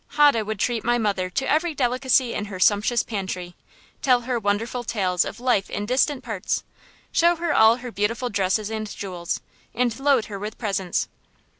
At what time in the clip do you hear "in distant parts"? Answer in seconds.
5.69-6.63